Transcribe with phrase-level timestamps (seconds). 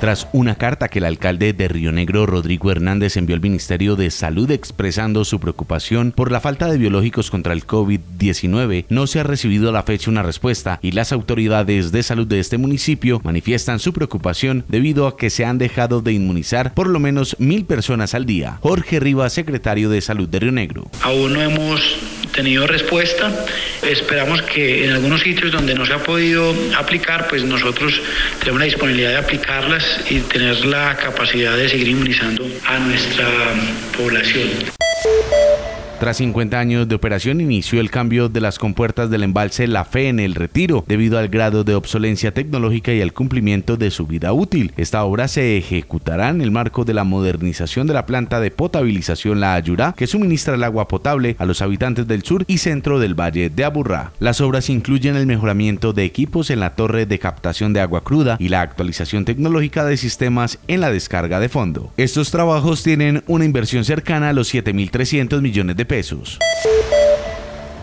[0.00, 4.10] tras una carta que el alcalde de Río Negro, Rodrigo Hernández, envió al Ministerio de
[4.10, 9.24] Salud expresando su preocupación por la falta de biológicos contra el COVID-19, no se ha
[9.24, 13.78] recibido a la fecha una respuesta y las autoridades de salud de este municipio manifiestan
[13.78, 18.14] su preocupación debido a que se han dejado de inmunizar por lo menos mil personas
[18.14, 18.58] al día.
[18.60, 20.90] Jorge Rivas, secretario de Salud de Río Negro.
[21.02, 23.32] Aún no hemos tenido respuesta.
[23.82, 28.00] Esperamos que en algunos sitios donde no se ha podido aplicar, pues nosotros
[28.38, 33.26] tenemos la disponibilidad de aplicarlas y tener la capacidad de seguir inmunizando a nuestra
[33.96, 34.77] población.
[35.98, 40.08] Tras 50 años de operación inició el cambio de las compuertas del embalse La Fe
[40.08, 44.32] en el retiro debido al grado de obsolencia tecnológica y al cumplimiento de su vida
[44.32, 44.72] útil.
[44.76, 49.40] Esta obra se ejecutará en el marco de la modernización de la planta de potabilización
[49.40, 53.18] La Ayurá que suministra el agua potable a los habitantes del sur y centro del
[53.18, 54.12] valle de Aburrá.
[54.20, 58.36] Las obras incluyen el mejoramiento de equipos en la torre de captación de agua cruda
[58.38, 61.90] y la actualización tecnológica de sistemas en la descarga de fondo.
[61.96, 66.38] Estos trabajos tienen una inversión cercana a los 7.300 millones de pesos.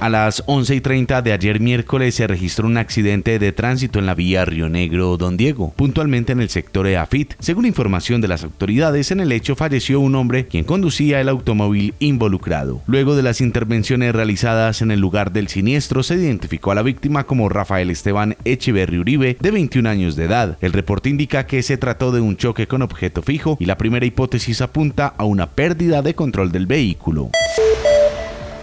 [0.00, 4.06] A las 11 y 30 de ayer miércoles se registró un accidente de tránsito en
[4.06, 7.34] la vía Río Negro Don Diego, puntualmente en el sector de Afit.
[7.38, 11.92] Según información de las autoridades, en el hecho falleció un hombre quien conducía el automóvil
[11.98, 12.80] involucrado.
[12.86, 17.24] Luego de las intervenciones realizadas en el lugar del siniestro, se identificó a la víctima
[17.24, 20.56] como Rafael Esteban Echeverri Uribe, de 21 años de edad.
[20.62, 24.06] El reporte indica que se trató de un choque con objeto fijo y la primera
[24.06, 27.30] hipótesis apunta a una pérdida de control del vehículo.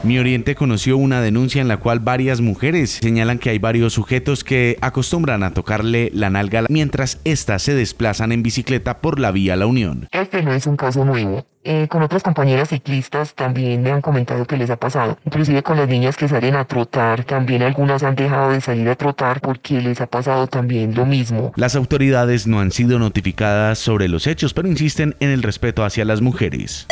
[0.07, 4.45] Mi Oriente conoció una denuncia en la cual varias mujeres señalan que hay varios sujetos
[4.45, 9.57] que acostumbran a tocarle la nalga mientras éstas se desplazan en bicicleta por la vía
[9.57, 10.07] La Unión.
[10.13, 11.45] Este no es un caso nuevo.
[11.65, 15.17] Eh, con otras compañeras ciclistas también me han comentado que les ha pasado.
[15.25, 18.95] Inclusive con las niñas que salen a trotar, también algunas han dejado de salir a
[18.95, 21.51] trotar porque les ha pasado también lo mismo.
[21.57, 26.05] Las autoridades no han sido notificadas sobre los hechos, pero insisten en el respeto hacia
[26.05, 26.87] las mujeres.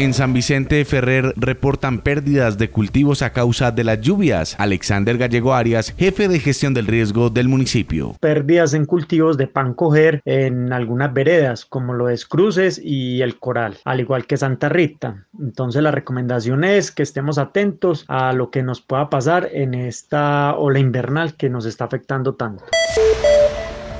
[0.00, 4.56] En San Vicente Ferrer reportan pérdidas de cultivos a causa de las lluvias.
[4.58, 8.14] Alexander Gallego Arias, jefe de gestión del riesgo del municipio.
[8.18, 13.38] Pérdidas en cultivos de pan coger en algunas veredas, como lo es Cruces y el
[13.38, 15.26] Coral, al igual que Santa Rita.
[15.38, 20.54] Entonces la recomendación es que estemos atentos a lo que nos pueda pasar en esta
[20.56, 22.64] ola invernal que nos está afectando tanto.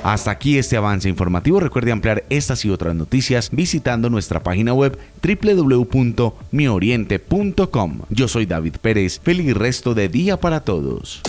[0.03, 1.59] Hasta aquí este avance informativo.
[1.59, 7.99] Recuerde ampliar estas y otras noticias visitando nuestra página web www.mioriente.com.
[8.09, 9.19] Yo soy David Pérez.
[9.23, 11.21] Feliz resto de día para todos.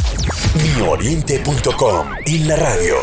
[0.76, 2.94] Mioriente.com y la radio.